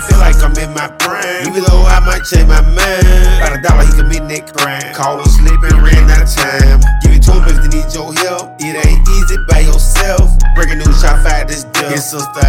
feel 0.00 0.18
like 0.18 0.36
I'm 0.44 0.56
in 0.56 0.72
my 0.74 0.88
prime. 1.00 1.48
Even 1.48 1.64
though 1.64 1.84
I 1.88 2.00
might 2.04 2.24
change 2.24 2.48
my 2.48 2.60
mind. 2.60 3.06
About 3.40 3.56
a 3.56 3.60
dollar, 3.62 3.84
he 3.84 3.92
commit 3.96 4.24
that 4.28 4.44
crime. 4.52 4.94
Call 4.94 5.18
him 5.18 5.28
slipping, 5.28 5.76
ran 5.82 6.04
out 6.10 6.22
of 6.22 6.30
time. 6.30 6.80
Give 7.02 7.12
it 7.16 7.22
to 7.26 7.32
him 7.36 7.44
if 7.48 7.58
they 7.64 7.70
need 7.80 7.88
your 7.92 8.12
help. 8.24 8.54
It 8.60 8.76
ain't 8.76 9.02
easy 9.08 9.38
by 9.48 9.60
yourself. 9.60 10.36
Breaking 10.54 10.78
news, 10.78 11.00
shot 11.00 11.20
fired 11.24 11.48
this 11.48 11.64
deal. 11.64 11.88
His 11.90 12.04
sister 12.04 12.45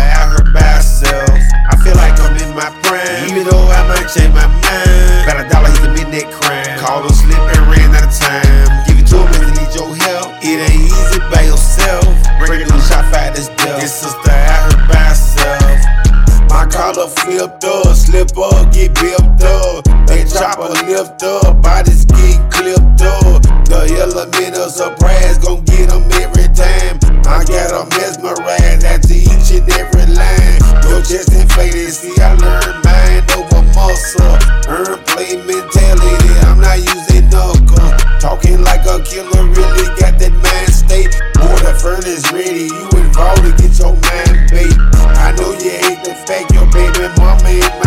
They 20.68 20.84
lift 20.84 21.24
up, 21.24 21.62
bodies 21.62 22.04
get 22.04 22.44
clipped 22.52 23.00
up. 23.00 23.40
The 23.72 23.88
element 24.04 24.60
of 24.60 24.68
surprise 24.68 25.38
gon' 25.40 25.64
get 25.64 25.88
them 25.88 26.04
every 26.20 26.52
time. 26.52 27.00
I 27.24 27.48
got 27.48 27.72
them 27.72 27.88
mesmerized 27.96 28.84
after 28.84 29.16
each 29.16 29.56
and 29.56 29.64
every 29.80 30.12
line. 30.12 30.60
Your 30.92 31.00
chest 31.00 31.32
inflated, 31.32 31.96
see 31.96 32.12
I 32.20 32.36
learned 32.36 32.84
mind 32.84 33.32
over 33.40 33.64
muscle. 33.80 34.36
Earn 34.68 35.00
play 35.08 35.40
mentality, 35.40 36.36
I'm 36.52 36.60
not 36.60 36.84
using 36.84 37.32
knuckles. 37.32 37.96
Talking 38.20 38.60
like 38.60 38.84
a 38.92 39.00
killer, 39.08 39.48
really 39.48 39.88
got 39.96 40.20
that 40.20 40.36
mind 40.36 40.68
state. 40.76 41.16
More 41.40 41.56
the 41.64 41.80
furnace 41.80 42.28
ready, 42.36 42.68
you 42.68 42.92
involved 43.00 43.40
to 43.48 43.56
get 43.56 43.72
your 43.80 43.96
mind 43.96 44.52
bait. 44.52 44.76
I 45.16 45.32
know 45.40 45.56
you 45.56 45.80
hate 45.80 46.04
the 46.04 46.12
fact 46.28 46.52
your 46.52 46.68
baby 46.76 47.08
mama 47.16 47.56
in 47.56 47.72
my 47.80 47.87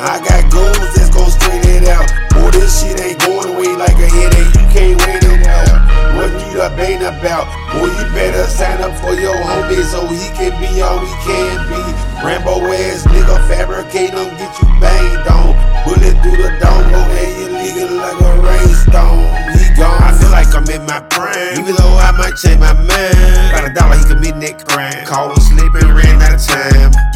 I 0.00 0.16
got 0.24 0.48
goals 0.48 0.96
that's 0.96 1.12
gon' 1.12 1.28
straight 1.28 1.60
it 1.76 1.84
out. 1.92 2.08
Boy, 2.32 2.48
this 2.56 2.80
shit 2.80 2.96
ain't 2.96 3.20
going 3.20 3.52
away 3.52 3.68
like 3.76 4.00
a 4.00 4.08
headache. 4.08 4.48
You 4.56 4.64
can't 4.72 4.96
wait 4.96 5.20
it 5.20 5.44
out. 5.44 5.76
What 6.16 6.32
you 6.40 6.56
the 6.56 6.72
bane 6.72 7.04
about? 7.04 7.44
Boy, 7.68 7.92
you 7.92 8.08
better 8.16 8.48
sign 8.48 8.80
up 8.80 8.96
for 8.96 9.12
your 9.12 9.36
homie 9.36 9.84
so 9.84 10.08
he 10.08 10.24
can 10.32 10.56
be 10.56 10.80
all 10.80 11.04
he 11.04 11.12
can 11.20 11.68
be. 11.68 11.80
Rambo 12.24 12.64
ass 12.72 13.04
nigga 13.12 13.36
fabricate 13.44 14.16
him, 14.16 14.32
get 14.40 14.52
you 14.56 14.68
banged 14.80 15.28
on. 15.28 15.52
Bullet 15.84 16.16
through 16.24 16.48
the 16.48 16.48
dome, 16.56 16.84
go 16.88 17.00
there, 17.04 17.32
you 17.36 17.48
legal 17.60 18.00
like 18.00 18.20
a 18.24 18.32
rainstorm. 18.40 19.20
He 19.52 19.68
gone. 19.76 20.00
I 20.00 20.16
feel 20.16 20.32
like 20.32 20.48
I'm 20.56 20.64
in 20.72 20.80
my 20.88 21.00
prime. 21.12 21.60
Even 21.60 21.76
though 21.76 21.96
I 22.00 22.16
might 22.16 22.40
change 22.40 22.56
my 22.56 22.72
mind. 22.72 23.52
About 23.52 23.68
a 23.68 23.72
dollar, 23.76 24.00
he 24.00 24.04
commit 24.08 24.40
that 24.48 24.64
crime. 24.64 25.04
Call 25.04 25.28
him 25.28 25.40
slipping, 25.44 25.92
ran 25.92 26.24
out 26.24 26.32
of 26.32 26.40
time. 26.40 27.09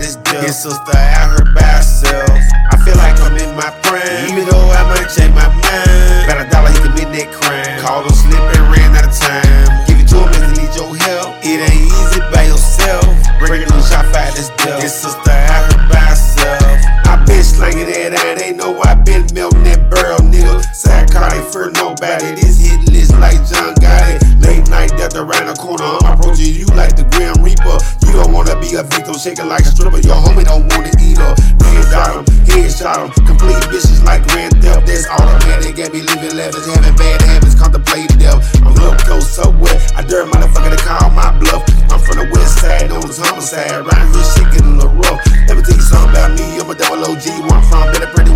This 0.00 0.16
deal. 0.16 0.40
His 0.40 0.56
sister 0.56 0.96
out 0.96 1.36
here 1.36 1.46
by 1.52 1.62
herself. 1.62 2.32
I 2.72 2.80
feel 2.80 2.96
like 2.96 3.20
I'm 3.20 3.36
in 3.36 3.52
my 3.54 3.68
prime. 3.84 4.32
Even 4.32 4.48
though 4.48 4.72
I 4.72 4.82
might 4.88 5.12
change 5.12 5.36
my 5.36 5.46
mind. 5.46 6.24
About 6.24 6.40
a 6.40 6.48
dollar, 6.48 6.72
he 6.72 6.80
commit 6.80 7.12
that 7.12 7.28
crime. 7.36 7.78
Call 7.84 8.02
him 8.02 8.16
slipping, 8.16 8.64
ran 8.72 8.96
out 8.96 9.06
of 9.06 9.14
time. 9.14 9.84
Give 9.84 10.00
it 10.00 10.08
to 10.08 10.24
him 10.24 10.32
if 10.32 10.40
they 10.40 10.52
need 10.56 10.72
your 10.72 10.90
help. 10.96 11.36
It 11.44 11.60
ain't 11.60 11.92
easy 11.92 12.20
by 12.32 12.48
yourself. 12.48 13.04
Breaking 13.38 13.68
news, 13.76 13.92
shot 13.92 14.08
fired 14.08 14.32
this 14.32 14.48
deal. 14.56 14.80
His 14.80 14.96
sister 14.96 15.36
out 15.52 15.68
here 15.68 15.84
by 15.92 16.00
herself. 16.08 16.80
I 17.04 17.20
been 17.28 17.44
slanging 17.44 17.92
that 17.92 18.16
iron, 18.16 18.38
they 18.40 18.52
know 18.56 18.80
I 18.80 18.96
been 18.96 19.28
melting 19.36 19.68
that 19.68 19.92
barrel, 19.92 20.24
nigga. 20.24 20.64
Psychotic 20.72 21.44
for 21.52 21.68
nobody, 21.76 22.40
this 22.40 22.56
hit 22.56 22.80
list 22.88 23.12
like 23.20 23.36
John 23.44 23.76
Gotti. 23.76 24.16
Late 24.40 24.64
night, 24.72 24.96
death 24.96 25.14
around 25.14 25.52
the 25.52 25.56
corner, 25.60 25.84
I'm 25.84 26.16
approaching 26.16 26.54
you 26.56 26.66
like 26.72 26.96
the 26.96 27.04
Grim 27.12 27.36
Reaper. 27.44 27.76
You 28.10 28.18
don't 28.18 28.34
wanna 28.34 28.58
be 28.58 28.74
a 28.74 28.82
victim, 28.82 29.14
shaking 29.14 29.46
like 29.46 29.62
a 29.62 29.70
stripper. 29.70 30.02
Your 30.02 30.18
homie 30.18 30.42
don't 30.42 30.66
wanna 30.66 30.90
eat 30.98 31.14
her. 31.14 31.30
Head 31.62 31.86
shot 31.94 32.10
him, 32.18 32.24
head 32.50 32.66
shot 32.66 32.98
him. 32.98 33.10
Complete 33.22 33.62
bitches 33.70 34.02
like 34.02 34.26
Grand 34.26 34.58
Theft, 34.58 34.82
that's 34.82 35.06
automatic. 35.06 35.78
Got 35.78 35.94
me 35.94 36.02
living 36.02 36.34
lavish, 36.34 36.66
having 36.66 36.96
bad 36.98 37.22
habits, 37.22 37.54
contemplating 37.54 38.18
death. 38.18 38.42
I'm 38.66 38.74
up 38.82 38.98
close, 39.06 39.30
so. 39.30 39.54
I 39.94 40.02
dare 40.02 40.26
motherfucker 40.26 40.74
to 40.74 40.82
call 40.82 41.10
my 41.14 41.30
bluff. 41.38 41.62
I'm 41.86 42.02
from 42.02 42.18
the 42.18 42.26
west 42.34 42.58
side, 42.58 42.90
known 42.90 43.06
as 43.06 43.18
homicide. 43.22 43.78
Round 43.78 44.10
here, 44.10 44.26
shit 44.34 44.50
getting 44.58 44.74
a 44.74 44.82
little 44.82 44.98
rough. 44.98 45.22
Let 45.46 45.54
me 45.54 45.62
tell 45.62 45.78
you 45.78 45.86
something 45.86 46.10
about 46.10 46.34
me. 46.34 46.58
I'm 46.58 46.66
a 46.66 46.74
double 46.74 47.06
OG, 47.06 47.30
I'm 47.46 47.62
from, 47.70 47.94
better 47.94 48.10
pretty 48.10 48.34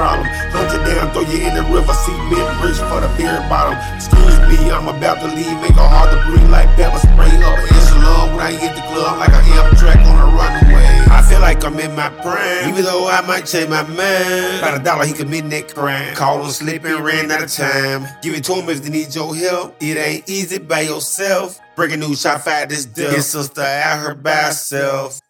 problem. 0.00 0.24
Hunt 0.56 0.72
you 0.72 0.80
down, 0.88 1.12
throw 1.12 1.24
you 1.28 1.38
in 1.44 1.52
the 1.52 1.64
river, 1.68 1.92
cement 1.92 2.48
bridge 2.64 2.80
for 2.88 3.04
the 3.04 3.10
beer 3.20 3.36
bottom. 3.52 3.76
Excuse 4.00 4.40
me, 4.48 4.56
I'm 4.72 4.88
about 4.88 5.20
to 5.20 5.28
leave, 5.28 5.56
make 5.60 5.76
it 5.76 5.90
hard 5.92 6.08
to 6.08 6.18
breathe 6.24 6.48
like 6.48 6.72
pepper 6.80 6.96
spray 7.04 7.28
up 7.44 7.60
echelon. 7.68 8.32
When 8.32 8.40
I 8.40 8.52
hit 8.56 8.72
the 8.72 8.84
club, 8.88 9.20
like 9.20 9.34
an 9.36 9.44
Amtrak 9.60 10.00
on 10.08 10.16
a 10.16 10.28
runaway. 10.32 10.88
I 11.12 11.20
feel 11.28 11.40
like 11.40 11.62
I'm 11.64 11.78
in 11.78 11.94
my 11.94 12.08
prime, 12.24 12.70
even 12.70 12.84
though 12.84 13.08
I 13.08 13.20
might 13.26 13.44
change 13.44 13.68
my 13.68 13.82
mind. 13.82 14.64
About 14.64 14.80
a 14.80 14.82
dollar, 14.82 15.04
he 15.04 15.12
committing 15.12 15.50
that 15.50 15.74
crime. 15.74 16.14
Call 16.14 16.42
him 16.42 16.50
slipping, 16.50 16.96
ran 17.02 17.30
out 17.30 17.42
of 17.42 17.52
time. 17.52 18.08
Give 18.22 18.34
it 18.34 18.44
to 18.44 18.54
him 18.54 18.68
if 18.70 18.82
they 18.82 18.90
need 18.90 19.14
your 19.14 19.36
help. 19.36 19.76
It 19.80 19.98
ain't 19.98 20.28
easy 20.30 20.58
by 20.58 20.80
yourself. 20.80 21.60
Breaking 21.76 22.00
news, 22.00 22.22
shot 22.22 22.42
fired 22.42 22.70
this 22.70 22.86
deal. 22.86 23.10
His 23.10 23.26
sister 23.26 23.60
out 23.60 24.00
here 24.00 24.14
by 24.14 24.48
herself. 24.48 25.20